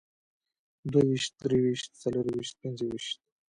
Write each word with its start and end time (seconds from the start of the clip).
دوهويشت، 0.91 1.31
دريويشت، 1.41 1.89
څلرويشت، 2.01 2.53
پينځهويشت 2.61 3.19